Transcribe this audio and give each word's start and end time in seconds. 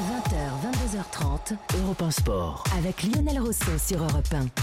20h, 0.00 1.52
22h30, 1.52 1.56
Europe 1.82 2.02
1 2.02 2.10
Sport. 2.10 2.64
Avec 2.78 3.02
Lionel 3.02 3.38
Rousseau 3.40 3.76
sur 3.78 4.02
Europe 4.02 4.26
1. 4.32 4.61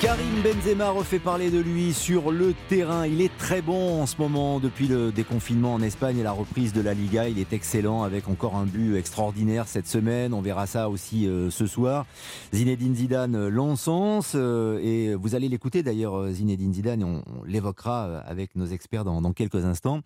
Karim 0.00 0.40
Benzema 0.42 0.88
refait 0.88 1.18
parler 1.18 1.50
de 1.50 1.58
lui 1.58 1.92
sur 1.92 2.30
le 2.30 2.54
terrain. 2.70 3.06
Il 3.06 3.20
est 3.20 3.36
très 3.36 3.60
bon 3.60 4.00
en 4.00 4.06
ce 4.06 4.16
moment 4.16 4.58
depuis 4.58 4.88
le 4.88 5.12
déconfinement 5.12 5.74
en 5.74 5.82
Espagne 5.82 6.16
et 6.16 6.22
la 6.22 6.32
reprise 6.32 6.72
de 6.72 6.80
la 6.80 6.94
Liga. 6.94 7.28
Il 7.28 7.38
est 7.38 7.52
excellent 7.52 8.02
avec 8.02 8.26
encore 8.26 8.56
un 8.56 8.64
but 8.64 8.96
extraordinaire 8.96 9.68
cette 9.68 9.86
semaine. 9.86 10.32
On 10.32 10.40
verra 10.40 10.66
ça 10.66 10.88
aussi 10.88 11.26
euh, 11.26 11.50
ce 11.50 11.66
soir. 11.66 12.06
Zinedine 12.54 12.94
Zidane 12.94 13.34
euh, 13.34 13.50
l'encense 13.50 14.32
euh, 14.36 14.80
et 14.82 15.14
vous 15.14 15.34
allez 15.34 15.50
l'écouter 15.50 15.82
d'ailleurs 15.82 16.32
Zinedine 16.32 16.72
Zidane. 16.72 17.04
On, 17.04 17.22
l'évoquera 17.44 18.20
avec 18.20 18.56
nos 18.56 18.66
experts 18.66 19.04
dans, 19.04 19.20
dans, 19.20 19.34
quelques 19.34 19.66
instants. 19.66 20.00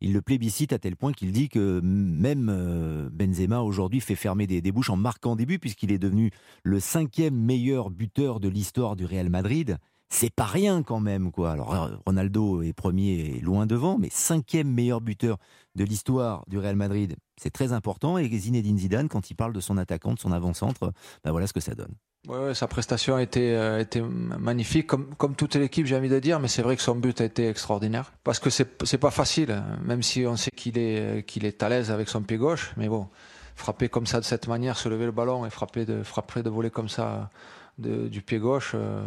Il 0.00 0.12
le 0.12 0.22
plébiscite 0.22 0.72
à 0.72 0.78
tel 0.78 0.94
point 0.94 1.12
qu'il 1.12 1.32
dit 1.32 1.48
que 1.48 1.80
même 1.82 3.10
Benzema 3.12 3.62
aujourd'hui 3.62 3.98
fait 3.98 4.14
fermer 4.14 4.46
des, 4.46 4.60
des 4.60 4.70
bouches 4.70 4.90
en 4.90 4.96
marquant 4.96 5.34
des 5.34 5.44
buts 5.44 5.58
puisqu'il 5.58 5.90
est 5.90 5.98
devenu 5.98 6.30
le 6.62 6.78
cinquième 6.78 7.34
meilleur 7.34 7.90
buteur 7.90 8.38
de 8.38 8.48
l'histoire 8.48 8.94
du 8.94 9.04
Real 9.04 9.28
Madrid. 9.28 9.39
C'est 10.12 10.34
pas 10.34 10.44
rien 10.44 10.82
quand 10.82 10.98
même, 10.98 11.30
quoi. 11.30 11.52
Alors 11.52 11.90
Ronaldo 12.04 12.62
est 12.62 12.72
premier 12.72 13.36
et 13.36 13.40
loin 13.40 13.66
devant, 13.66 13.96
mais 13.96 14.08
cinquième 14.10 14.68
meilleur 14.68 15.00
buteur 15.00 15.36
de 15.76 15.84
l'histoire 15.84 16.44
du 16.48 16.58
Real 16.58 16.74
Madrid, 16.74 17.14
c'est 17.40 17.50
très 17.50 17.72
important. 17.72 18.18
Et 18.18 18.28
Zinedine 18.28 18.76
Zidane, 18.76 19.08
quand 19.08 19.30
il 19.30 19.34
parle 19.34 19.52
de 19.52 19.60
son 19.60 19.78
attaquant, 19.78 20.14
de 20.14 20.18
son 20.18 20.32
avant-centre, 20.32 20.92
ben 21.22 21.30
voilà 21.30 21.46
ce 21.46 21.52
que 21.52 21.60
ça 21.60 21.76
donne. 21.76 21.94
Ouais, 22.28 22.54
sa 22.54 22.66
prestation 22.66 23.16
a 23.16 23.22
été, 23.22 23.54
euh, 23.56 23.80
été 23.80 24.02
magnifique, 24.02 24.86
comme, 24.88 25.34
toute 25.36 25.54
l'équipe, 25.54 25.86
j'ai 25.86 25.96
envie 25.96 26.10
de 26.10 26.18
dire, 26.18 26.38
mais 26.38 26.48
c'est 26.48 26.60
vrai 26.60 26.76
que 26.76 26.82
son 26.82 26.96
but 26.96 27.18
a 27.20 27.24
été 27.24 27.48
extraordinaire. 27.48 28.12
Parce 28.24 28.38
que 28.38 28.50
c'est 28.50 28.98
pas 28.98 29.10
facile, 29.10 29.52
hein. 29.52 29.78
même 29.82 30.02
si 30.02 30.26
on 30.26 30.36
sait 30.36 30.50
qu'il 30.50 30.76
est, 30.76 31.24
qu'il 31.26 31.46
est 31.46 31.62
à 31.62 31.70
l'aise 31.70 31.90
avec 31.90 32.08
son 32.08 32.20
pied 32.20 32.36
gauche, 32.36 32.72
mais 32.76 32.88
bon, 32.88 33.08
frapper 33.56 33.88
comme 33.88 34.06
ça 34.06 34.20
de 34.20 34.26
cette 34.26 34.48
manière, 34.48 34.76
se 34.76 34.90
lever 34.90 35.06
le 35.06 35.12
ballon 35.12 35.46
et 35.46 35.50
frapper 35.50 35.86
de, 35.86 36.02
frapper 36.02 36.42
de 36.42 36.50
voler 36.50 36.70
comme 36.70 36.90
ça 36.90 37.30
du 37.80 38.22
pied 38.22 38.38
gauche 38.38 38.72
euh, 38.74 39.06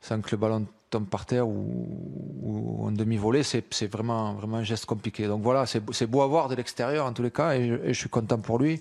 sans 0.00 0.20
que 0.20 0.30
le 0.30 0.36
ballon 0.36 0.66
tombe 0.90 1.06
par 1.06 1.26
terre 1.26 1.48
ou, 1.48 2.84
en 2.86 2.92
demi-volée, 2.92 3.42
c'est 3.42 3.86
vraiment, 3.86 4.34
vraiment 4.34 4.58
un 4.58 4.62
geste 4.62 4.86
compliqué. 4.86 5.26
Donc 5.26 5.42
voilà, 5.42 5.64
c'est 5.66 6.06
beau 6.06 6.22
à 6.22 6.26
voir 6.26 6.48
de 6.48 6.54
l'extérieur 6.54 7.06
en 7.06 7.12
tous 7.12 7.22
les 7.22 7.30
cas 7.30 7.54
et, 7.54 7.80
je 7.88 7.98
suis 7.98 8.08
content 8.08 8.38
pour 8.38 8.58
lui 8.58 8.80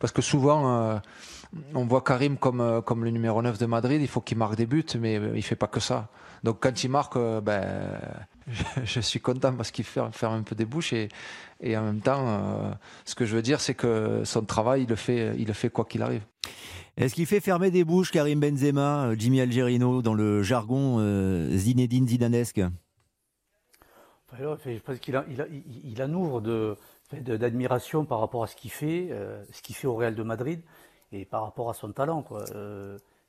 parce 0.00 0.12
que 0.12 0.22
souvent 0.22 0.68
euh, 0.68 0.98
on 1.74 1.84
voit 1.84 2.00
Karim 2.00 2.36
comme, 2.36 2.60
euh, 2.60 2.80
comme 2.80 3.04
le 3.04 3.10
numéro 3.10 3.42
9 3.42 3.58
de 3.58 3.66
Madrid, 3.66 4.00
il 4.00 4.08
faut 4.08 4.20
qu'il 4.20 4.38
marque 4.38 4.56
des 4.56 4.66
buts, 4.66 4.84
mais 4.98 5.20
il 5.34 5.42
fait 5.42 5.56
pas 5.56 5.66
que 5.66 5.80
ça. 5.80 6.08
Donc 6.42 6.58
quand 6.60 6.82
il 6.82 6.88
marque, 6.88 7.16
ben, 7.16 7.62
je, 8.84 9.00
suis 9.00 9.20
content 9.20 9.52
parce 9.52 9.70
qu'il 9.70 9.84
faire 9.84 10.10
un 10.22 10.42
peu 10.42 10.54
des 10.54 10.64
bouches 10.64 10.92
et, 10.92 11.08
et 11.60 11.76
en 11.76 11.84
même 11.84 12.00
temps, 12.00 12.76
ce 13.04 13.14
que 13.14 13.24
je 13.24 13.36
veux 13.36 13.42
dire, 13.42 13.60
c'est 13.60 13.74
que 13.74 14.22
son 14.24 14.42
travail, 14.44 14.82
il 14.82 14.88
le 14.88 14.96
fait, 14.96 15.34
il 15.38 15.46
le 15.46 15.52
fait 15.52 15.70
quoi 15.70 15.84
qu'il 15.84 16.02
arrive. 16.02 16.22
Est-ce 16.98 17.14
qu'il 17.14 17.26
fait 17.26 17.40
fermer 17.40 17.70
des 17.70 17.84
bouches 17.84 18.10
Karim 18.10 18.38
Benzema, 18.38 19.06
euh, 19.06 19.16
Jimmy 19.18 19.40
Algerino, 19.40 20.02
dans 20.02 20.12
le 20.12 20.42
jargon 20.42 20.98
euh, 21.00 21.48
Zinedine 21.56 22.06
Zidanesque? 22.06 22.60
Je 24.38 24.78
pense 24.78 24.98
qu'il 24.98 25.16
a, 25.16 25.24
il 25.28 26.02
en 26.02 26.12
ouvre 26.12 26.76
d'admiration 27.12 28.04
par 28.04 28.20
rapport 28.20 28.44
à 28.44 28.46
ce 28.46 28.56
qu'il 28.56 28.70
fait, 28.70 29.08
euh, 29.10 29.42
ce 29.52 29.62
qu'il 29.62 29.74
fait 29.74 29.86
au 29.86 29.94
Real 29.94 30.14
de 30.14 30.22
Madrid 30.22 30.62
et 31.12 31.24
par 31.24 31.42
rapport 31.42 31.70
à 31.70 31.74
son 31.74 31.92
talent. 31.92 32.24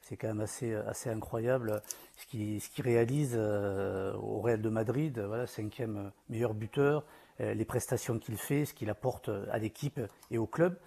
C'est 0.03 0.17
quand 0.17 0.27
même 0.27 0.41
assez, 0.41 0.75
assez 0.75 1.09
incroyable 1.09 1.81
ce 2.17 2.25
qu'il 2.27 2.83
réalise 2.83 3.35
au 3.35 4.41
Real 4.41 4.61
de 4.61 4.69
Madrid, 4.69 5.19
voilà, 5.19 5.47
cinquième 5.47 6.11
meilleur 6.29 6.53
buteur, 6.53 7.03
les 7.39 7.65
prestations 7.65 8.19
qu'il 8.19 8.37
fait, 8.37 8.65
ce 8.65 8.73
qu'il 8.73 8.89
apporte 8.89 9.31
à 9.51 9.57
l'équipe 9.57 9.99
et 10.29 10.37
au 10.37 10.45
club. 10.45 10.77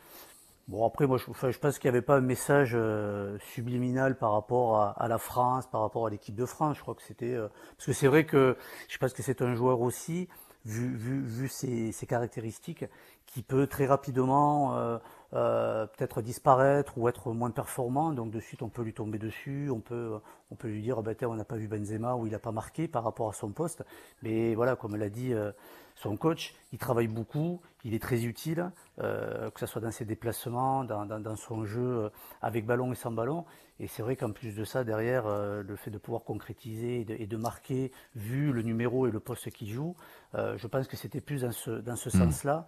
Bon, 0.69 0.85
après, 0.85 1.07
moi, 1.07 1.17
je, 1.17 1.59
pense 1.59 1.79
qu'il 1.79 1.89
n'y 1.89 1.97
avait 1.97 2.05
pas 2.05 2.17
un 2.17 2.21
message 2.21 2.73
euh, 2.75 3.39
subliminal 3.55 4.19
par 4.19 4.33
rapport 4.33 4.95
à, 4.99 5.07
la 5.07 5.19
France, 5.19 5.69
par 5.71 5.81
rapport 5.81 6.09
à 6.09 6.11
l'équipe 6.11 6.35
de 6.35 6.45
France. 6.45 6.77
Je 6.77 6.83
crois 6.83 6.97
que 6.97 7.03
c'était. 7.03 7.35
Euh, 7.35 7.47
parce 7.77 7.87
que 7.87 7.93
c'est 7.93 8.09
vrai 8.09 8.27
que 8.27 8.57
je 8.89 8.99
pense 8.99 9.13
que 9.13 9.23
c'est 9.23 9.43
un 9.43 9.55
joueur 9.55 9.81
aussi, 9.81 10.29
vu, 10.65 11.49
ses, 11.49 11.93
caractéristiques, 12.09 12.85
qui 13.27 13.43
peut 13.43 13.69
très 13.69 13.87
rapidement 13.87 14.77
euh, 14.77 14.99
euh, 15.37 15.87
peut-être 15.87 16.23
disparaître 16.23 16.97
ou 16.97 17.09
être 17.09 17.31
moins 17.33 17.51
performant. 17.51 18.11
Donc 18.11 18.31
de 18.31 18.41
suite, 18.41 18.63
on 18.63 18.71
peut 18.71 18.83
lui 18.83 18.95
tomber 18.95 19.19
dessus, 19.19 19.69
on 19.71 19.81
peut, 19.81 20.19
on 20.51 20.55
peut 20.55 20.69
lui 20.69 20.81
dire, 20.81 20.97
oh, 20.97 21.03
ben, 21.03 21.15
on 21.25 21.35
n'a 21.35 21.45
pas 21.45 21.57
vu 21.57 21.69
Benzema 21.69 22.15
ou 22.15 22.27
il 22.27 22.33
n'a 22.33 22.39
pas 22.39 22.53
marqué 22.53 22.89
par 22.89 23.05
rapport 23.05 23.29
à 23.29 23.35
son 23.35 23.51
poste. 23.51 23.85
Mais 24.23 24.55
voilà, 24.55 24.77
comme 24.77 24.97
l'a 24.97 25.11
dit 25.11 25.35
euh, 25.35 25.53
son 25.95 26.17
coach, 26.17 26.55
il 26.73 26.79
travaille 26.79 27.09
beaucoup, 27.09 27.61
il 27.85 27.93
est 27.93 28.03
très 28.03 28.25
utile, 28.25 28.71
euh, 29.01 29.51
que 29.51 29.61
ce 29.61 29.67
soit 29.67 29.83
dans 29.83 29.91
ses 29.91 30.07
déplacements, 30.07 30.85
dans, 30.85 31.05
dans, 31.05 31.37
son 31.37 31.67
jeu 31.67 32.11
avec 32.41 32.65
ballon 32.65 32.93
et 32.93 32.97
sans 32.97 33.11
ballon. 33.11 33.45
Et 33.79 33.89
c'est 33.89 34.01
vrai 34.01 34.17
qu'en 34.17 34.33
plus 34.33 34.57
de 34.57 34.65
ça, 34.65 34.85
derrière, 34.85 35.27
le 35.29 35.77
fait 35.77 35.91
de 35.91 35.99
pouvoir 35.99 36.25
concrétiser 36.25 37.01
et 37.01 37.05
de, 37.05 37.15
et 37.19 37.27
de, 37.27 37.37
marquer, 37.37 37.93
vu 38.15 38.53
le 38.53 38.63
numéro 38.63 39.07
et 39.07 39.11
le 39.11 39.21
poste 39.21 39.51
qu'il 39.51 39.69
joue, 39.69 39.97
je 40.33 40.67
pense 40.67 40.89
que 40.89 40.97
c'était 40.97 41.21
plus 41.21 41.43
dans 41.43 41.53
ce, 41.53 41.71
dans 41.73 41.97
ce 41.97 42.09
mmh. 42.09 42.21
sens-là. 42.21 42.67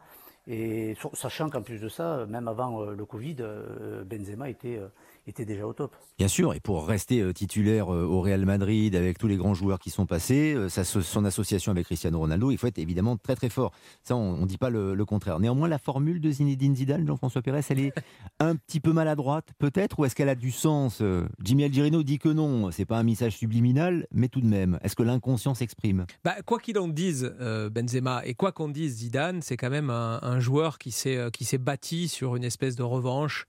Et 0.51 0.97
sachant 1.13 1.51
qu'en 1.51 1.61
plus 1.61 1.79
de 1.79 1.91
ça, 1.91 2.25
même 2.27 2.49
avant 2.49 2.81
euh, 2.81 2.95
le 2.95 3.05
Covid, 3.05 3.37
euh, 3.41 4.03
Benzema 4.05 4.49
était 4.49 4.79
euh, 4.79 4.89
était 5.27 5.45
déjà 5.45 5.67
au 5.67 5.75
top. 5.75 5.95
Bien 6.17 6.27
sûr, 6.27 6.55
et 6.55 6.61
pour 6.61 6.87
rester 6.89 7.35
titulaire 7.35 7.89
au 7.89 8.23
Real 8.23 8.47
Madrid 8.47 8.97
avec 8.97 9.19
tous 9.19 9.27
les 9.27 9.37
grands 9.37 9.53
joueurs 9.53 9.79
qui 9.79 9.91
sont 9.91 10.07
passés, 10.07 10.57
son 10.71 11.25
association 11.27 11.71
avec 11.71 11.85
Cristiano 11.85 12.19
Ronaldo, 12.19 12.51
il 12.51 12.57
faut 12.57 12.67
être 12.67 12.79
évidemment 12.79 13.19
très 13.19 13.37
très 13.37 13.51
fort. 13.51 13.73
Ça, 14.03 14.17
on 14.17 14.39
ne 14.39 14.47
dit 14.47 14.57
pas 14.57 14.71
le, 14.71 15.05
contraire. 15.05 15.39
Néanmoins, 15.39 15.69
la 15.69 15.79
formule 15.79 16.23
de 16.23 16.31
Zinedine 16.31 16.75
Zidane, 16.75 17.07
Jean-François 17.07 17.43
Pérez, 17.43 17.61
elle 17.69 17.81
est 17.81 17.93
un 18.41 18.57
petit 18.57 18.81
peu 18.81 18.95
maladroite, 18.95 19.51
peut-être, 19.59 19.99
ou 19.99 20.07
est-ce 20.07 20.15
qu'elle 20.15 20.31
a 20.31 20.35
du 20.35 20.51
sens 20.51 21.03
Jimmy 21.45 21.65
Algerino 21.65 22.03
dit 22.03 22.19
que 22.19 22.31
non, 22.31 22.71
c'est 22.71 22.87
pas 22.87 22.97
un 22.97 23.03
message 23.03 23.37
subliminal, 23.37 24.07
mais 24.11 24.29
tout 24.29 24.41
de 24.41 24.49
même, 24.49 24.79
est-ce 24.83 24.97
que 24.97 25.03
l'inconscient 25.03 25.53
s'exprime? 25.53 26.07
Bah, 26.25 26.37
Quoi 26.47 26.59
qu'il 26.59 26.79
en 26.79 26.89
dise, 26.89 27.35
Benzema, 27.71 28.23
et 28.25 28.33
quoi 28.33 28.53
qu'on 28.53 28.71
dise 28.71 28.97
Zidane, 28.97 29.43
c'est 29.43 29.59
quand 29.59 29.71
même 29.71 29.91
un, 29.91 30.21
un 30.23 30.38
joueur 30.41 30.79
qui 30.79 30.91
s'est 30.91 31.59
bâti 31.59 32.09
sur 32.09 32.37
une 32.37 32.45
espèce 32.45 32.77
de 32.77 32.83
revanche 32.83 33.47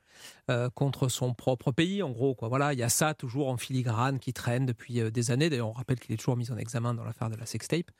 euh, 0.50 0.68
contre 0.74 1.10
son 1.10 1.36
propre 1.36 1.72
pays, 1.72 2.02
en 2.02 2.10
gros. 2.10 2.34
Quoi. 2.34 2.48
Voilà, 2.48 2.74
il 2.74 2.80
y 2.80 2.84
a 2.84 2.90
ça 2.90 3.14
toujours 3.14 3.50
en 3.50 3.58
filigrane 3.58 4.18
qui 4.18 4.34
traîne 4.34 4.66
depuis 4.66 5.00
euh, 5.00 5.12
des 5.12 5.30
années. 5.30 5.48
D'ailleurs, 5.48 5.70
on 5.70 5.74
rappelle 5.74 6.00
qu'il 6.00 6.12
est 6.12 6.18
toujours 6.18 6.38
mis 6.38 6.50
en 6.50 6.58
examen 6.58 6.96
dans 6.96 7.04
l'affaire 7.04 7.30
de 7.30 7.36
la 7.36 7.46
sextape. 7.46 7.92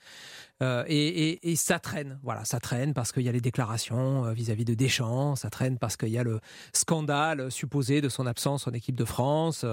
Euh, 0.64 0.84
et, 0.88 1.56
ça 1.56 1.78
traîne, 1.78 2.20
voilà, 2.24 2.46
ça 2.46 2.60
traîne 2.60 2.96
parce 2.96 3.12
qu'il 3.12 3.22
y 3.22 3.30
a 3.30 3.32
les 3.32 3.42
déclarations 3.42 4.32
vis-à-vis 4.34 4.66
de 4.66 4.74
Deschamps, 4.74 5.36
ça 5.36 5.52
traîne 5.52 5.78
parce 5.78 5.96
qu'il 5.96 6.10
y 6.10 6.18
a 6.18 6.24
le 6.24 6.40
scandale 6.74 7.52
supposé 7.52 8.02
de 8.02 8.10
son 8.10 8.26
absence 8.26 8.68
en 8.68 8.72
équipe 8.72 8.96
de 8.96 9.06
France, 9.06 9.66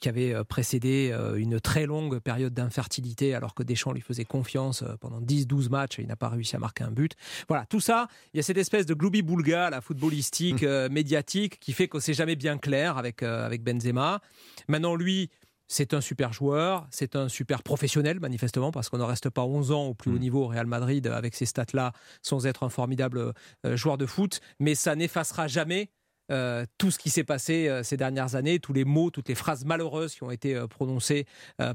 qui 0.00 0.08
avait 0.08 0.44
précédé 0.44 1.16
une 1.36 1.60
très 1.60 1.86
longue 1.86 2.20
période 2.20 2.54
d'infertilité, 2.54 3.34
alors 3.34 3.54
que 3.54 3.62
Deschamps 3.62 3.92
lui 3.92 4.00
faisait 4.00 4.24
confiance 4.24 4.84
pendant 5.00 5.20
10-12 5.20 5.70
matchs 5.70 5.98
et 5.98 6.02
il 6.02 6.08
n'a 6.08 6.16
pas 6.16 6.28
réussi 6.28 6.56
à 6.56 6.58
marquer 6.58 6.84
un 6.84 6.90
but. 6.90 7.14
Voilà, 7.48 7.66
tout 7.66 7.80
ça, 7.80 8.08
il 8.32 8.38
y 8.38 8.40
a 8.40 8.42
cette 8.42 8.58
espèce 8.58 8.86
de 8.86 8.94
gloubi-boulga, 8.94 9.70
la 9.70 9.80
footballistique, 9.80 10.62
médiatique, 10.90 11.58
qui 11.60 11.72
fait 11.72 11.88
que 11.88 12.00
c'est 12.00 12.14
jamais 12.14 12.36
bien 12.36 12.58
clair 12.58 12.98
avec, 12.98 13.22
euh, 13.22 13.44
avec 13.44 13.62
Benzema. 13.62 14.20
Maintenant, 14.68 14.94
lui, 14.94 15.30
c'est 15.66 15.94
un 15.94 16.00
super 16.00 16.32
joueur, 16.32 16.86
c'est 16.90 17.16
un 17.16 17.28
super 17.28 17.62
professionnel, 17.62 18.20
manifestement, 18.20 18.70
parce 18.70 18.88
qu'on 18.88 18.98
ne 18.98 19.02
reste 19.02 19.28
pas 19.30 19.44
11 19.44 19.72
ans 19.72 19.84
au 19.86 19.94
plus 19.94 20.10
haut 20.10 20.16
mm. 20.16 20.20
niveau 20.20 20.44
au 20.44 20.48
Real 20.48 20.66
Madrid 20.66 21.06
avec 21.06 21.34
ces 21.34 21.46
stats-là, 21.46 21.92
sans 22.22 22.46
être 22.46 22.62
un 22.62 22.70
formidable 22.70 23.32
euh, 23.66 23.76
joueur 23.76 23.98
de 23.98 24.06
foot. 24.06 24.40
Mais 24.60 24.74
ça 24.74 24.94
n'effacera 24.94 25.46
jamais 25.46 25.90
euh, 26.30 26.64
tout 26.78 26.90
ce 26.90 26.98
qui 26.98 27.10
s'est 27.10 27.24
passé 27.24 27.80
ces 27.82 27.96
dernières 27.96 28.34
années, 28.34 28.58
tous 28.58 28.72
les 28.72 28.84
mots, 28.84 29.10
toutes 29.10 29.28
les 29.28 29.34
phrases 29.34 29.64
malheureuses 29.64 30.14
qui 30.14 30.22
ont 30.22 30.30
été 30.30 30.58
prononcées 30.68 31.26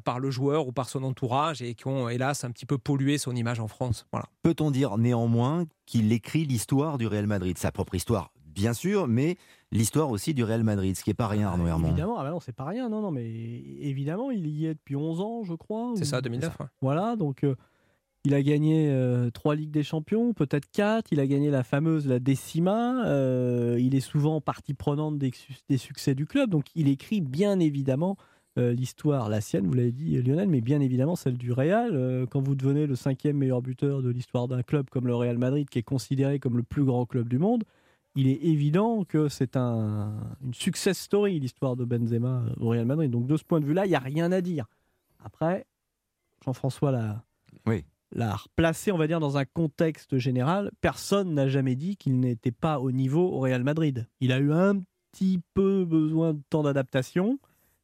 par 0.03 0.19
le 0.19 0.31
joueur 0.31 0.67
ou 0.67 0.71
par 0.71 0.89
son 0.89 1.03
entourage 1.03 1.61
et 1.61 1.75
qui 1.75 1.87
ont, 1.87 2.09
hélas, 2.09 2.43
un 2.43 2.51
petit 2.51 2.65
peu 2.65 2.77
pollué 2.77 3.17
son 3.17 3.35
image 3.35 3.59
en 3.59 3.67
France. 3.67 4.05
Voilà. 4.11 4.27
Peut-on 4.41 4.71
dire 4.71 4.97
néanmoins 4.97 5.65
qu'il 5.85 6.11
écrit 6.11 6.45
l'histoire 6.45 6.97
du 6.97 7.07
Real 7.07 7.27
Madrid, 7.27 7.57
sa 7.57 7.71
propre 7.71 7.95
histoire 7.95 8.31
bien 8.53 8.73
sûr, 8.73 9.07
mais 9.07 9.37
l'histoire 9.71 10.09
aussi 10.09 10.33
du 10.33 10.43
Real 10.43 10.63
Madrid, 10.63 10.95
ce 10.95 11.03
qui 11.03 11.09
n'est 11.09 11.15
pas 11.15 11.27
rien, 11.27 11.47
Arnaud 11.47 11.67
Herman. 11.67 11.91
Évidemment, 11.91 12.17
ah 12.19 12.23
bah 12.23 12.31
non, 12.31 12.39
c'est 12.39 12.53
pas 12.53 12.65
rien, 12.65 12.89
non, 12.89 13.01
non, 13.01 13.11
mais 13.11 13.25
évidemment, 13.25 14.31
il 14.31 14.47
y 14.47 14.67
est 14.67 14.75
depuis 14.75 14.95
11 14.95 15.21
ans, 15.21 15.43
je 15.43 15.53
crois. 15.53 15.93
C'est 15.95 16.05
ça, 16.05 16.21
2009. 16.21 16.57
Voilà, 16.81 17.15
donc 17.15 17.43
euh, 17.43 17.55
il 18.25 18.33
a 18.33 18.41
gagné 18.41 18.89
euh, 18.89 19.29
trois 19.31 19.55
Ligues 19.55 19.71
des 19.71 19.83
Champions, 19.83 20.33
peut-être 20.33 20.69
quatre. 20.71 21.11
Il 21.11 21.19
a 21.19 21.27
gagné 21.27 21.51
la 21.51 21.63
fameuse 21.63 22.07
la 22.07 22.19
Décima. 22.19 23.05
Euh, 23.05 23.77
il 23.79 23.95
est 23.95 24.01
souvent 24.01 24.41
partie 24.41 24.73
prenante 24.73 25.17
des, 25.17 25.31
des, 25.69 25.77
succès 25.77 26.15
du 26.15 26.25
club, 26.25 26.49
donc 26.49 26.65
il 26.75 26.87
écrit 26.87 27.21
bien 27.21 27.59
évidemment 27.59 28.17
l'histoire, 28.55 29.29
la 29.29 29.41
sienne, 29.41 29.65
vous 29.65 29.73
l'avez 29.73 29.91
dit 29.91 30.21
Lionel, 30.21 30.47
mais 30.47 30.61
bien 30.61 30.79
évidemment 30.79 31.15
celle 31.15 31.39
du 31.39 31.51
Real. 31.51 32.27
quand 32.29 32.39
vous 32.39 32.53
devenez 32.53 32.85
le 32.85 32.93
cinquième 32.93 33.37
meilleur 33.37 33.63
buteur 33.63 34.03
de 34.03 34.11
l'histoire 34.11 34.47
d'un 34.47 34.61
club 34.61 34.91
comme 34.91 35.07
le 35.07 35.15
Real 35.15 35.39
Madrid, 35.39 35.67
qui 35.67 35.79
est 35.79 35.83
considéré 35.83 36.37
comme 36.37 36.57
le 36.57 36.61
plus 36.61 36.83
grand 36.83 37.07
club 37.07 37.27
du 37.27 37.39
monde, 37.39 37.63
il 38.13 38.27
est 38.27 38.43
évident 38.43 39.05
que 39.05 39.27
c'est 39.27 39.57
un, 39.57 40.13
une 40.45 40.53
success 40.53 40.99
story, 40.99 41.39
l'histoire 41.39 41.75
de 41.75 41.83
Benzema 41.83 42.43
au 42.59 42.69
Real 42.69 42.85
Madrid. 42.85 43.09
Donc 43.09 43.25
de 43.25 43.37
ce 43.37 43.43
point 43.43 43.59
de 43.59 43.65
vue-là, 43.65 43.87
il 43.87 43.89
n'y 43.89 43.95
a 43.95 43.99
rien 43.99 44.31
à 44.31 44.41
dire. 44.41 44.67
Après, 45.23 45.65
Jean-François 46.45 46.91
l'a 46.91 47.23
oui. 47.65 47.85
L'a 48.13 48.35
replacé, 48.35 48.91
on 48.91 48.97
va 48.97 49.07
dire, 49.07 49.19
dans 49.19 49.37
un 49.37 49.45
contexte 49.45 50.17
général. 50.17 50.71
Personne 50.81 51.33
n'a 51.33 51.47
jamais 51.47 51.75
dit 51.75 51.97
qu'il 51.97 52.19
n'était 52.19 52.51
pas 52.51 52.79
au 52.79 52.91
niveau 52.91 53.29
au 53.31 53.39
Real 53.39 53.63
Madrid. 53.63 54.07
Il 54.19 54.31
a 54.31 54.39
eu 54.39 54.51
un 54.51 54.79
petit 55.11 55.41
peu 55.53 55.85
besoin 55.85 56.33
de 56.33 56.41
temps 56.49 56.63
d'adaptation. 56.63 57.39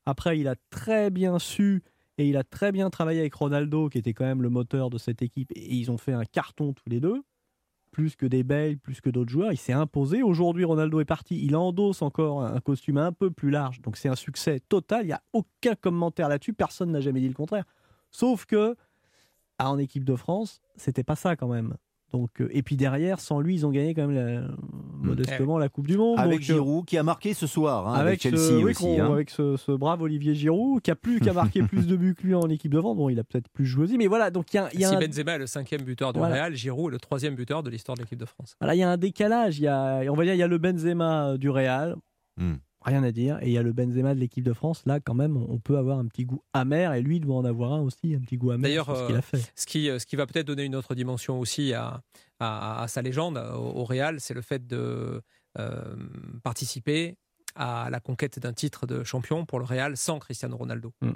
Après, 0.05 0.39
il 0.39 0.47
a 0.47 0.55
très 0.69 1.09
bien 1.09 1.39
su 1.39 1.83
et 2.17 2.27
il 2.27 2.37
a 2.37 2.43
très 2.43 2.71
bien 2.71 2.89
travaillé 2.89 3.19
avec 3.19 3.33
Ronaldo, 3.33 3.89
qui 3.89 3.97
était 3.97 4.13
quand 4.13 4.25
même 4.25 4.41
le 4.41 4.49
moteur 4.49 4.89
de 4.89 4.97
cette 4.97 5.21
équipe. 5.21 5.51
Et 5.55 5.75
ils 5.75 5.91
ont 5.91 5.97
fait 5.97 6.13
un 6.13 6.25
carton 6.25 6.73
tous 6.73 6.89
les 6.89 6.99
deux. 6.99 7.21
Plus 7.91 8.15
que 8.15 8.25
des 8.25 8.43
Bale, 8.43 8.77
plus 8.77 9.01
que 9.01 9.09
d'autres 9.09 9.31
joueurs. 9.31 9.51
Il 9.51 9.57
s'est 9.57 9.73
imposé. 9.73 10.21
Aujourd'hui, 10.21 10.63
Ronaldo 10.63 10.99
est 10.99 11.05
parti. 11.05 11.43
Il 11.43 11.55
endosse 11.55 12.01
encore 12.01 12.43
un 12.43 12.59
costume 12.59 12.97
un 12.97 13.11
peu 13.11 13.31
plus 13.31 13.49
large. 13.49 13.81
Donc 13.81 13.97
c'est 13.97 14.09
un 14.09 14.15
succès 14.15 14.59
total. 14.59 15.05
Il 15.05 15.07
n'y 15.07 15.13
a 15.13 15.23
aucun 15.33 15.75
commentaire 15.75 16.29
là-dessus. 16.29 16.53
Personne 16.53 16.91
n'a 16.91 16.99
jamais 16.99 17.19
dit 17.19 17.27
le 17.27 17.33
contraire. 17.33 17.65
Sauf 18.11 18.45
que 18.45 18.75
en 19.67 19.77
équipe 19.77 20.05
de 20.05 20.15
France, 20.15 20.61
c'était 20.75 21.03
pas 21.03 21.15
ça 21.15 21.35
quand 21.35 21.47
même. 21.47 21.73
Donc, 22.11 22.41
euh, 22.41 22.49
et 22.51 22.63
puis 22.63 22.75
derrière, 22.75 23.19
sans 23.19 23.39
lui, 23.39 23.53
ils 23.53 23.65
ont 23.67 23.69
gagné 23.69 23.93
quand 23.93 24.07
même 24.07 24.15
la- 24.15 24.47
modestement 25.01 25.59
la 25.59 25.69
Coupe 25.69 25.85
du 25.85 25.95
Monde. 25.95 26.17
Avec 26.19 26.39
Donc, 26.39 26.49
euh, 26.49 26.53
Giroud 26.53 26.85
qui 26.85 26.97
a 26.97 27.03
marqué 27.03 27.35
ce 27.35 27.45
soir 27.45 27.87
hein, 27.87 27.93
avec, 27.93 28.19
ce- 28.19 28.29
Chelsea 28.29 28.63
oui, 28.63 28.71
aussi. 28.71 28.99
hein. 28.99 29.11
avec 29.11 29.29
ce, 29.29 29.57
ce 29.57 29.71
brave 29.71 30.01
Olivier 30.01 30.33
Giroud 30.33 30.81
qui 30.81 30.89
a 30.89 30.95
plus 30.95 31.19
qui 31.19 31.29
a 31.29 31.33
marqué 31.33 31.61
plus 31.61 31.85
de 31.85 31.95
buts 31.95 32.15
que 32.15 32.23
lui 32.25 32.33
en 32.33 32.49
équipe 32.49 32.73
de 32.73 32.79
France. 32.79 32.97
Bon, 32.97 33.09
il 33.09 33.19
a 33.19 33.23
peut-être 33.23 33.47
plus 33.49 33.67
joué 33.67 33.83
aussi, 33.83 33.97
mais 33.99 34.07
voilà. 34.07 34.31
Donc 34.31 34.51
il 34.51 34.57
y 34.57 34.59
a, 34.59 34.69
il 34.73 34.79
y 34.79 34.85
a 34.85 34.89
Si 34.89 34.95
un, 34.95 34.99
Benzema 34.99 35.33
est 35.35 35.37
le 35.39 35.45
cinquième 35.45 35.83
buteur 35.83 36.11
du 36.13 36.17
Voilà. 36.19 36.33
Real, 36.33 36.55
Giroud 36.55 36.89
est 36.91 36.93
le 36.95 36.99
troisième 36.99 37.35
buteur 37.35 37.61
de 37.61 37.69
l'histoire 37.69 37.95
de 37.95 38.01
l'équipe 38.01 38.19
de 38.19 38.25
France. 38.25 38.55
voilà, 38.59 38.73
il 38.73 38.79
y 38.79 38.83
a 38.83 38.89
un 38.89 38.97
décalage. 38.97 39.59
Il 39.59 39.63
y 39.63 39.67
a, 39.67 40.01
on 40.09 40.15
va 40.15 40.23
dire, 40.23 40.33
il 40.33 40.39
y 40.39 40.43
a 40.43 40.47
le 40.47 40.57
Benzema 40.57 41.37
du 41.37 41.51
Real. 41.51 41.95
Hmm. 42.37 42.55
Rien 42.81 43.03
à 43.03 43.11
dire. 43.11 43.39
Et 43.41 43.47
il 43.47 43.51
y 43.51 43.57
a 43.57 43.63
le 43.63 43.73
Benzema 43.73 44.15
de 44.15 44.19
l'équipe 44.19 44.43
de 44.43 44.53
France. 44.53 44.83
Là, 44.85 44.99
quand 44.99 45.13
même, 45.13 45.35
on 45.35 45.59
peut 45.59 45.77
avoir 45.77 45.99
un 45.99 46.05
petit 46.05 46.25
goût 46.25 46.41
amer. 46.53 46.93
Et 46.93 47.01
lui, 47.01 47.17
il 47.17 47.19
doit 47.19 47.35
en 47.35 47.45
avoir 47.45 47.73
un 47.73 47.81
aussi, 47.81 48.15
un 48.15 48.19
petit 48.19 48.37
goût 48.37 48.51
amer 48.51 48.63
D'ailleurs, 48.63 48.95
ce 48.95 49.01
euh, 49.01 49.07
qu'il 49.07 49.15
a 49.15 49.21
fait. 49.21 49.51
Ce 49.55 49.65
qui, 49.65 49.85
ce 49.87 50.05
qui 50.05 50.15
va 50.15 50.25
peut-être 50.25 50.47
donner 50.47 50.63
une 50.63 50.75
autre 50.75 50.95
dimension 50.95 51.39
aussi 51.39 51.73
à, 51.73 52.01
à, 52.39 52.83
à 52.83 52.87
sa 52.87 53.01
légende 53.01 53.37
au, 53.37 53.81
au 53.81 53.83
Real, 53.83 54.19
c'est 54.19 54.33
le 54.33 54.41
fait 54.41 54.65
de 54.65 55.21
euh, 55.57 55.95
participer 56.43 57.15
à 57.55 57.89
la 57.89 57.99
conquête 57.99 58.39
d'un 58.39 58.53
titre 58.53 58.85
de 58.85 59.03
champion 59.03 59.45
pour 59.45 59.59
le 59.59 59.65
Real 59.65 59.97
sans 59.97 60.19
Cristiano 60.19 60.55
Ronaldo. 60.55 60.93
Mm. 61.01 61.11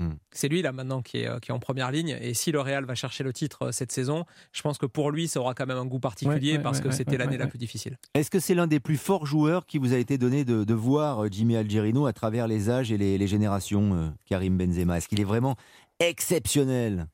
Mm. 0.00 0.12
C'est 0.30 0.48
lui 0.48 0.62
là 0.62 0.70
maintenant 0.70 1.02
qui 1.02 1.18
est, 1.18 1.28
euh, 1.28 1.38
qui 1.40 1.50
est 1.50 1.54
en 1.54 1.58
première 1.58 1.90
ligne 1.90 2.16
et 2.20 2.32
si 2.32 2.52
le 2.52 2.60
Real 2.60 2.84
va 2.84 2.94
chercher 2.94 3.24
le 3.24 3.32
titre 3.32 3.66
euh, 3.66 3.72
cette 3.72 3.90
saison, 3.90 4.24
je 4.52 4.62
pense 4.62 4.78
que 4.78 4.86
pour 4.86 5.10
lui 5.10 5.26
ça 5.26 5.40
aura 5.40 5.54
quand 5.54 5.66
même 5.66 5.76
un 5.76 5.86
goût 5.86 5.98
particulier 5.98 6.52
Ouais, 6.52 6.56
ouais, 6.58 6.62
parce 6.62 6.78
ouais, 6.78 6.84
que 6.84 6.88
ouais, 6.88 6.94
c'était 6.94 7.12
ouais, 7.12 7.18
l'année 7.18 7.32
ouais, 7.32 7.38
la 7.38 7.46
plus 7.48 7.58
difficile. 7.58 7.98
Est-ce 8.14 8.30
que 8.30 8.38
c'est 8.38 8.54
l'un 8.54 8.68
des 8.68 8.78
plus 8.78 8.96
forts 8.96 9.26
joueurs 9.26 9.66
qui 9.66 9.78
vous 9.78 9.92
a 9.92 9.96
été 9.96 10.16
donné 10.16 10.44
de, 10.44 10.62
de 10.62 10.74
voir 10.74 11.24
euh, 11.24 11.28
Jimmy 11.30 11.56
Algerino 11.56 12.06
à 12.06 12.12
travers 12.12 12.46
les 12.46 12.70
âges 12.70 12.92
et 12.92 12.96
les, 12.96 13.18
les 13.18 13.26
générations, 13.26 13.94
euh, 13.94 14.08
Karim 14.26 14.56
Benzema? 14.56 14.98
Est-ce 14.98 15.08
qu'il 15.08 15.20
est 15.20 15.24
vraiment 15.24 15.56
exceptionnel? 15.98 17.08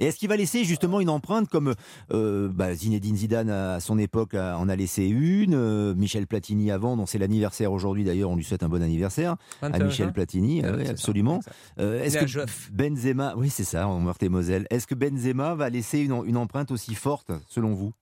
Et 0.00 0.06
est-ce 0.06 0.18
qu'il 0.18 0.28
va 0.28 0.36
laisser 0.36 0.64
justement 0.64 1.00
une 1.00 1.08
empreinte 1.08 1.48
comme 1.48 1.74
euh, 2.12 2.48
bah, 2.52 2.74
Zinedine 2.74 3.16
Zidane 3.16 3.50
à 3.50 3.80
son 3.80 3.98
époque 3.98 4.34
a- 4.34 4.58
en 4.58 4.68
a 4.68 4.76
laissé 4.76 5.06
une, 5.06 5.54
euh, 5.54 5.94
Michel 5.94 6.26
Platini 6.26 6.70
avant, 6.70 6.96
dont 6.96 7.06
c'est 7.06 7.18
l'anniversaire 7.18 7.72
aujourd'hui 7.72 8.04
d'ailleurs, 8.04 8.30
on 8.30 8.36
lui 8.36 8.44
souhaite 8.44 8.62
un 8.62 8.68
bon 8.68 8.82
anniversaire 8.82 9.36
à 9.62 9.68
21 9.70 9.84
Michel. 9.84 10.12
Platini, 10.12 10.60
Ah 10.64 10.68
euh, 10.68 10.76
oui, 10.78 10.84
ça, 10.86 10.92
absolument. 10.92 11.40
Euh, 11.78 12.02
est-ce 12.02 12.18
que. 12.18 12.72
Benzema, 12.72 13.34
oui 13.36 13.48
c'est 13.50 13.64
ça, 13.64 13.88
en 13.88 14.00
Meurthe-et-Moselle, 14.00 14.66
est-ce 14.70 14.86
que 14.86 14.94
Benzema 14.94 15.54
va 15.54 15.70
laisser 15.70 16.00
une, 16.00 16.22
une 16.26 16.36
empreinte 16.36 16.70
aussi 16.70 16.94
forte 16.94 17.30
selon 17.48 17.72
vous? 17.74 17.92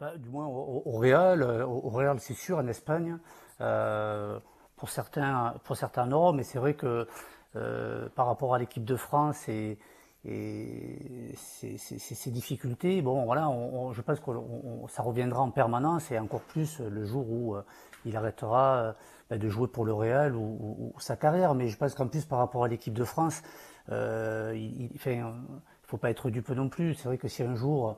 Bah, 0.00 0.16
du 0.16 0.28
moins 0.28 0.46
au, 0.46 0.82
au 0.84 0.98
Real, 0.98 1.42
au 1.42 1.88
Real 1.90 2.18
c'est 2.20 2.34
sûr, 2.34 2.58
en 2.58 2.66
Espagne, 2.68 3.18
euh, 3.60 4.38
pour 4.76 4.90
certains, 4.90 5.54
pour 5.64 5.76
certains 5.76 6.06
non, 6.06 6.32
mais 6.32 6.44
c'est 6.44 6.58
vrai 6.58 6.74
que 6.74 7.06
euh, 7.56 8.08
par 8.14 8.26
rapport 8.26 8.54
à 8.54 8.58
l'équipe 8.58 8.84
de 8.84 8.94
France 8.96 9.48
et, 9.48 9.78
et 10.24 11.32
ses 11.36 12.30
difficultés, 12.30 13.02
bon 13.02 13.24
voilà, 13.24 13.50
je 13.92 14.00
pense 14.02 14.18
que 14.20 14.30
ça 14.88 15.02
reviendra 15.02 15.42
en 15.42 15.50
permanence 15.50 16.10
et 16.10 16.18
encore 16.18 16.42
plus 16.42 16.80
le 16.80 17.04
jour 17.04 17.30
où 17.30 17.54
euh, 17.54 17.62
il 18.04 18.16
arrêtera 18.16 18.76
euh, 18.76 18.92
bah, 19.30 19.38
de 19.38 19.48
jouer 19.48 19.68
pour 19.68 19.84
le 19.84 19.92
Real 19.92 20.34
ou, 20.34 20.92
sa 20.98 21.16
carrière. 21.16 21.54
Mais 21.54 21.68
je 21.68 21.76
pense 21.76 21.94
qu'en 21.94 22.08
plus 22.08 22.24
par 22.24 22.38
rapport 22.38 22.64
à 22.64 22.68
l'équipe 22.68 22.94
de 22.94 23.04
France, 23.04 23.42
euh, 23.90 24.52
il, 24.56 24.90
euh, 25.06 25.32
faut 25.82 25.98
pas 25.98 26.10
être 26.10 26.30
dupe 26.30 26.50
non 26.50 26.68
plus. 26.68 26.94
C'est 26.94 27.08
vrai 27.08 27.18
que 27.18 27.28
si 27.28 27.42
un 27.42 27.54
jour 27.54 27.96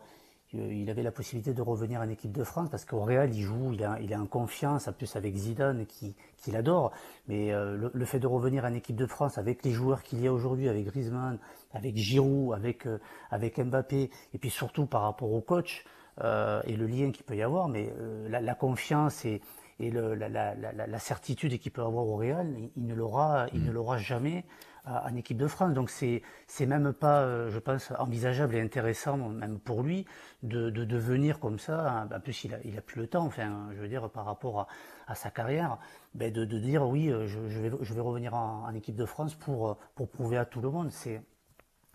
il 0.53 0.91
avait 0.91 1.03
la 1.03 1.13
possibilité 1.13 1.55
de 1.55 1.63
revenir 1.63 2.01
en 2.01 2.09
équipe 2.09 2.33
de 2.33 2.43
France 2.45 2.69
parce 2.71 2.85
qu'au 2.85 3.01
Real 3.01 3.33
il 3.35 3.43
joue, 3.43 3.73
il, 3.73 3.85
a, 3.85 3.99
il 4.01 4.11
est 4.13 4.17
en 4.17 4.27
confiance, 4.27 4.89
en 4.89 4.93
plus 4.93 5.15
avec 5.17 5.37
Zidane 5.37 5.87
qui, 5.87 6.17
qui 6.39 6.51
l'adore. 6.51 6.91
Mais 7.29 7.53
euh, 7.53 7.77
le, 7.77 7.91
le 7.95 8.05
fait 8.05 8.19
de 8.19 8.27
revenir 8.27 8.65
en 8.65 8.75
équipe 8.75 8.97
de 8.97 9.07
France 9.07 9.39
avec 9.39 9.65
les 9.65 9.71
joueurs 9.71 10.03
qu'il 10.03 10.21
y 10.21 10.27
a 10.27 10.33
aujourd'hui, 10.33 10.69
avec 10.69 10.87
Griezmann, 10.87 11.39
avec 11.73 11.97
Giroud, 11.97 12.55
avec, 12.55 12.87
euh, 12.87 12.99
avec 13.31 13.59
Mbappé, 13.61 14.11
et 14.35 14.39
puis 14.39 14.51
surtout 14.51 14.87
par 14.87 15.03
rapport 15.03 15.33
au 15.33 15.41
coach 15.41 15.85
euh, 16.23 16.61
et 16.65 16.77
le 16.77 16.87
lien 16.87 17.13
qu'il 17.13 17.25
peut 17.25 17.37
y 17.37 17.43
avoir, 17.43 17.69
mais 17.69 17.93
la, 18.29 18.41
la 18.41 18.55
confiance 18.55 19.25
et, 19.25 19.41
et 19.79 19.91
le- 19.91 20.15
la, 20.15 20.29
la- 20.29 20.55
la- 20.55 20.87
la 20.87 20.99
certitude 20.99 21.59
qu'il 21.59 21.73
peut 21.73 21.83
avoir 21.83 22.07
au 22.07 22.17
Real, 22.17 22.53
il, 22.59 22.71
il 22.77 22.87
ne 22.87 22.95
l'aura, 22.95 23.47
il 23.55 23.63
ne 23.65 23.71
l'aura 23.71 23.99
jamais 23.99 24.45
en 24.85 25.15
équipe 25.17 25.37
de 25.37 25.47
France. 25.47 25.75
Donc 25.75 25.91
c'est 25.91 26.23
même 26.67 26.93
pas, 26.93 27.21
euh, 27.23 27.51
je 27.51 27.59
pense, 27.59 27.93
envisageable 27.99 28.55
et 28.55 28.61
intéressant 28.61 29.17
même 29.17 29.59
pour 29.59 29.83
lui 29.83 30.07
de, 30.43 30.71
de 30.71 30.85
devenir 30.85 31.41
comme 31.41 31.59
ça. 31.59 32.07
En 32.15 32.21
plus, 32.21 32.45
il 32.45 32.55
a, 32.55 32.59
il 32.65 32.77
a 32.79 32.81
plus 32.81 33.01
le 33.01 33.07
temps. 33.07 33.25
Enfin, 33.25 33.69
je 33.75 33.81
veux 33.81 33.89
dire 33.89 34.09
par 34.11 34.25
rapport 34.25 34.69
à, 35.07 35.15
sa 35.15 35.31
carrière, 35.31 35.79
ben, 36.15 36.33
de, 36.33 36.45
de 36.45 36.59
dire 36.59 36.87
oui, 36.87 37.11
euh, 37.11 37.27
je, 37.27 37.39
vais 37.41 37.71
je 37.81 37.95
vais 37.95 38.01
revenir 38.01 38.35
en, 38.35 38.73
équipe 38.75 38.97
de 38.97 39.07
France 39.07 39.35
pour 39.35 39.71
euh, 39.71 39.75
pour 39.95 40.09
prouver 40.09 40.39
à 40.39 40.45
tout 40.45 40.61
le 40.61 40.71
monde. 40.71 40.91
C'est 40.91 41.23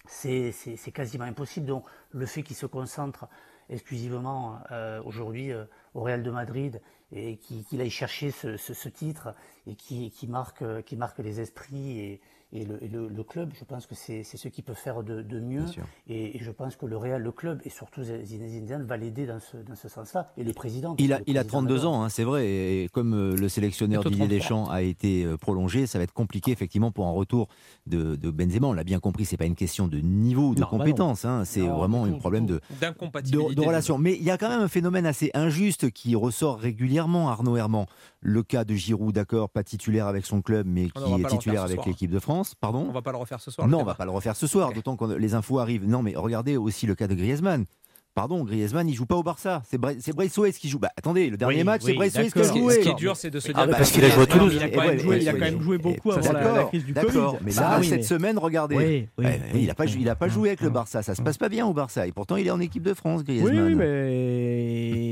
c'est 0.07 0.51
c'est- 0.51 0.91
quasiment 0.91 1.25
impossible. 1.25 1.65
Donc 1.65 1.85
le 2.11 2.25
fait 2.25 2.43
qu'il 2.43 2.55
se 2.55 2.65
concentre 2.65 3.27
exclusivement 3.69 4.59
aujourd'hui 5.05 5.51
au 5.95 6.01
Real 6.01 6.21
de 6.21 6.29
Madrid 6.31 6.79
et 7.11 7.37
qu'il 7.37 7.63
qu'il 7.63 7.81
aille 7.81 7.89
chercher 7.89 8.29
ce, 8.31 8.57
ce- 8.57 8.73
ce 8.75 8.89
titre 8.89 9.33
et 9.65 9.75
qui, 9.75 10.11
qui 10.11 10.27
marque 10.27 10.63
qui 10.85 10.95
marque 10.95 11.17
les 11.19 11.39
esprits 11.39 11.99
et, 11.99 12.21
et 12.53 12.63
le, 12.63 12.81
et 12.83 12.87
le- 12.87 13.07
le 13.09 13.23
club, 13.23 13.51
je 13.59 13.65
pense 13.65 13.85
que 13.85 13.95
c'est 13.95 14.23
c'est 14.23 14.37
ce 14.37 14.47
qu'il 14.47 14.63
peut 14.63 14.75
faire 14.75 15.03
de, 15.03 15.21
de 15.23 15.39
mieux. 15.39 15.65
Et, 16.07 16.37
et 16.37 16.39
je 16.43 16.51
pense 16.51 16.75
que 16.75 16.85
le 16.85 16.95
Real, 16.95 17.21
le 17.21 17.31
club 17.31 17.59
et 17.65 17.69
surtout 17.69 18.03
Zinedine 18.03 18.47
Zidane 18.65 18.83
va 18.85 18.95
l'aider 18.97 19.25
dans 19.25 19.39
ce, 19.39 19.57
dans 19.57 19.75
ce 19.75 19.89
sens-là. 19.89 20.31
Et 20.37 20.43
le 20.43 20.53
président. 20.53 20.95
Il 20.99 21.11
a, 21.11 21.19
il 21.25 21.37
a 21.37 21.41
président 21.41 21.59
32 21.59 21.75
l'adore. 21.75 21.93
ans, 21.93 22.03
hein, 22.03 22.09
c'est 22.09 22.23
vrai. 22.23 22.45
Et 22.47 22.89
comme 22.93 23.13
euh, 23.13 23.35
le 23.35 23.49
sélectionneur 23.49 24.03
Didier 24.03 24.19
33. 24.27 24.37
Deschamps 24.37 24.69
a 24.69 24.81
été 24.83 25.25
euh, 25.25 25.37
prolongé, 25.37 25.85
ça 25.87 25.97
va 25.97 26.03
être 26.03 26.13
compliqué 26.13 26.51
effectivement 26.51 26.91
pour 26.91 27.07
un 27.07 27.11
retour 27.11 27.47
de, 27.87 28.15
de 28.15 28.29
Benzema. 28.31 28.67
On 28.67 28.73
l'a 28.73 28.83
bien 28.85 28.99
compris, 28.99 29.25
c'est 29.25 29.37
pas 29.37 29.45
une 29.45 29.55
question 29.55 29.87
de 29.87 29.97
niveau 29.97 30.49
ou 30.49 30.55
de 30.55 30.61
Non, 30.61 30.67
bah 30.71 30.77
compétence. 30.77 31.25
hein, 31.25 31.43
c'est 31.45 31.61
vraiment 31.67 32.05
un 32.05 32.13
problème 32.13 32.45
de, 32.45 32.61
D'incompatibilité. 32.79 33.49
de, 33.55 33.61
de 33.61 33.67
relation. 33.67 33.97
Mais 33.97 34.13
il 34.15 34.23
y 34.23 34.31
a 34.31 34.37
quand 34.37 34.49
même 34.49 34.61
un 34.61 34.67
phénomène 34.69 35.05
assez 35.07 35.29
injuste 35.33 35.84
qui 35.89 36.15
ressort 36.15 36.57
régulièrement, 36.59 37.29
Arnaud 37.29 37.55
Herman. 37.57 37.85
Le 38.21 38.43
cas 38.43 38.63
de 38.65 38.73
Giroud, 38.73 39.13
d'accord, 39.13 39.49
pas 39.49 39.63
titulaire 39.63 40.07
avec 40.07 40.25
son 40.25 40.41
club, 40.41 40.65
mais 40.67 40.87
va 40.95 41.01
qui 41.01 41.21
est 41.21 41.27
titulaire 41.27 41.63
avec 41.63 41.85
l'équipe 41.85 42.11
de 42.11 42.19
France. 42.19 42.55
Pardon 42.55 42.85
On 42.89 42.91
va 42.93 43.01
pas 43.01 43.11
le 43.11 43.17
refaire 43.17 43.39
ce 43.39 43.51
soir. 43.51 43.67
non, 43.67 43.77
on 43.77 43.79
débat. 43.81 43.91
va 43.91 43.95
pas 43.95 44.05
le 44.05 44.11
refaire 44.11 44.35
ce 44.35 44.47
soir, 44.47 44.73
d'autant 44.73 44.95
que 44.95 45.05
les 45.05 45.33
infos 45.35 45.59
arrivent. 45.59 45.87
Non, 45.87 46.01
mais 46.01 46.13
regardez 46.15 46.57
aussi 46.57 46.85
le 46.87 46.95
cas 46.95 47.07
de 47.07 47.15
Griezmann. 47.15 47.65
Pardon, 48.13 48.45
Griezmann, 48.45 48.87
il 48.87 48.95
joue 48.95 49.05
pas 49.05 49.17
au 49.17 49.23
Barça. 49.23 49.61
C'est 49.69 49.77
Bra- 49.77 49.91
c'est 49.99 50.15
Braithwaite 50.15 50.57
qui 50.57 50.69
joue. 50.69 50.79
Bah, 50.79 50.89
attendez, 50.95 51.29
le 51.29 51.35
dernier 51.35 51.57
Oui, 51.57 51.63
match, 51.65 51.81
oui, 51.83 51.91
c'est 51.91 51.95
Braithwaite 51.97 52.31
qui 52.33 52.39
a. 52.39 52.43
Ce 52.45 52.51
qui, 52.53 52.59
joué. 52.59 52.73
ce 52.75 52.79
qui 52.79 52.87
est 52.87 52.93
dur, 52.95 53.17
c'est 53.17 53.29
de 53.29 53.41
se 53.41 53.47
dire 53.47 53.55
Ah, 53.57 53.65
bah, 53.67 53.73
que- 53.73 53.77
parce 53.79 53.91
qu'il 53.91 54.05
a 54.05 54.09
joué 54.09 54.23
à 54.23 54.25
Toulouse. 54.25 54.53
Il 54.55 54.63
a 54.63 54.69
quand 54.69 54.87
même 54.87 54.99
joué, 54.99 55.17
il 55.21 55.27
a 55.27 55.33
quand 55.33 55.39
même 55.39 55.61
joué 55.61 55.77
beaucoup 55.77 56.13
avant 56.13 56.31
la, 56.31 56.53
la 56.53 56.63
crise 56.63 56.85
du 56.85 56.93
Covid. 56.93 57.19
Mais 57.43 57.51
là, 57.51 57.71
Ah 57.73 57.77
oui, 57.81 57.87
cette 57.89 57.97
mais- 57.97 58.03
semaine, 58.03 58.37
regardez. 58.37 58.77
Oui, 58.77 58.85
oui, 59.17 59.25
Ouais, 59.25 59.41
oui, 59.53 59.59
il 59.63 59.67
n'a 59.67 59.73
pas, 59.75 59.83
il 59.85 60.07
a 60.09 60.15
pas 60.15 60.29
joué 60.29 60.47
avec 60.47 60.61
le 60.61 60.67
Hum, 60.67 60.73
Barça. 60.75 61.03
Ça 61.03 61.13
se 61.13 61.19
hum. 61.19 61.25
passe 61.25 61.37
pas 61.37 61.49
bien 61.49 61.65
au 61.65 61.73
Barça. 61.73 62.07
Et 62.07 62.13
pourtant, 62.13 62.37
il 62.37 62.47
est 62.47 62.51
en 62.51 62.61
équipe 62.61 62.83
de 62.83 62.93
France, 62.93 63.19
Oui, 63.27 63.35
Griezmann. 63.39 63.67
oui, 63.67 63.75
mais 63.75 65.04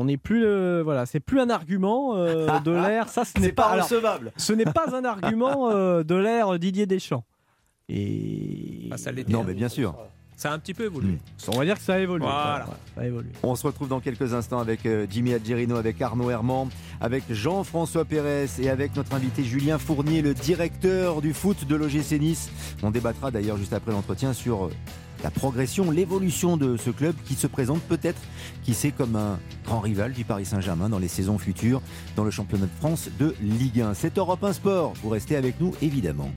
on 0.00 0.04
n'est 0.06 0.16
plus, 0.16 0.46
euh, 0.46 0.80
voilà, 0.82 1.04
c'est 1.04 1.20
plus 1.20 1.40
un 1.40 1.50
argument 1.50 2.16
euh, 2.16 2.58
de 2.64 2.70
l'ère. 2.70 3.10
Ça, 3.10 3.26
ce 3.26 3.38
n'est 3.38 3.52
pas, 3.52 3.64
pas 3.64 3.68
alors, 3.72 3.84
recevable. 3.84 4.32
ce 4.38 4.54
n'est 4.54 4.64
pas 4.64 4.96
un 4.96 5.04
argument 5.04 5.68
euh, 5.70 6.02
de 6.02 6.14
l'ère 6.14 6.58
Didier 6.58 6.86
Deschamps. 6.86 7.22
Et 7.90 8.88
Ah, 8.90 8.96
ça. 8.96 9.10
Non, 9.28 9.44
mais 9.44 9.52
bien 9.52 9.68
sûr. 9.68 9.94
Ça 10.36 10.52
a 10.52 10.54
un 10.54 10.58
petit 10.58 10.72
peu 10.72 10.84
évolué. 10.84 11.10
Hum. 11.10 11.18
on 11.54 11.58
va 11.58 11.66
dire 11.66 11.76
que 11.76 11.82
ça 11.82 11.94
a 11.94 11.98
évolué. 11.98 12.24
Voilà. 12.24 12.66
Ça 12.94 13.02
a 13.02 13.04
évolué. 13.04 13.28
On 13.42 13.54
se 13.54 13.66
retrouve 13.66 13.88
dans 13.88 14.00
quelques 14.00 14.32
instants 14.32 14.58
avec 14.58 14.88
Jimmy 15.10 15.34
Algerino, 15.34 15.76
avec 15.76 16.00
Arnaud 16.00 16.30
Herman, 16.30 16.70
avec 17.02 17.24
Jean-François 17.28 18.06
Pérez 18.06 18.46
et 18.58 18.70
avec 18.70 18.96
notre 18.96 19.12
invité 19.14 19.44
Julien 19.44 19.76
Fournier, 19.76 20.22
le 20.22 20.32
directeur 20.32 21.20
du 21.20 21.34
foot 21.34 21.66
de 21.66 21.76
l'OGC 21.76 22.12
Nice. 22.18 22.48
On 22.82 22.90
débattra 22.90 23.30
d'ailleurs 23.30 23.58
juste 23.58 23.74
après 23.74 23.92
l'entretien 23.92 24.32
sur 24.32 24.70
la 25.22 25.30
progression, 25.30 25.90
l'évolution 25.90 26.56
de 26.56 26.76
ce 26.76 26.90
club 26.90 27.14
qui 27.24 27.34
se 27.34 27.46
présente 27.46 27.80
peut-être, 27.82 28.20
qui 28.62 28.74
sait, 28.74 28.90
comme 28.90 29.16
un 29.16 29.38
grand 29.64 29.80
rival 29.80 30.12
du 30.12 30.24
Paris 30.24 30.44
Saint-Germain 30.44 30.88
dans 30.88 30.98
les 30.98 31.08
saisons 31.08 31.38
futures 31.38 31.82
dans 32.16 32.24
le 32.24 32.30
championnat 32.30 32.66
de 32.66 32.78
France 32.78 33.08
de 33.18 33.34
Ligue 33.40 33.80
1. 33.80 33.94
C'est 33.94 34.18
Europe 34.18 34.44
1 34.44 34.52
Sport. 34.52 34.92
Vous 35.02 35.08
restez 35.08 35.36
avec 35.36 35.60
nous 35.60 35.72
évidemment. 35.82 36.28